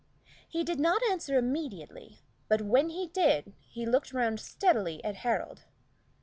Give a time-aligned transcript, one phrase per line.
[0.49, 5.65] He did not answer immediately, but, when he did, he looked round steadily at Harold.